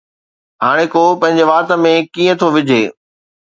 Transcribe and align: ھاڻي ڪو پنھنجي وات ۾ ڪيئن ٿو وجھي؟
ھاڻي 0.63 0.85
ڪو 0.93 1.01
پنھنجي 1.21 1.45
وات 1.49 1.65
۾ 1.83 1.91
ڪيئن 2.13 2.33
ٿو 2.39 2.47
وجھي؟ 2.55 2.81